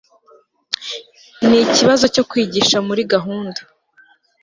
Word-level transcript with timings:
nikibazo 1.47 2.05
cyo 2.13 2.23
kwigisha 2.29 2.77
muri 2.87 3.01
gahunda 3.13 3.59